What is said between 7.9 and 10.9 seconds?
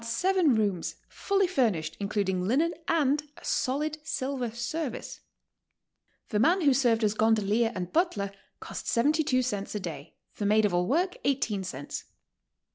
butler cost 72 cents a day; the maid of all